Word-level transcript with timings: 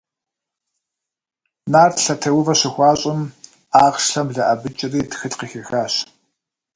Нарт 1.71 1.97
лъэтеувэ 2.03 2.53
щыхуащӏым, 2.59 3.21
ахъшэм 3.85 4.25
блэӏэбыкӏри 4.29 5.01
тхылъ 5.11 5.35
къыхихащ. 5.39 5.93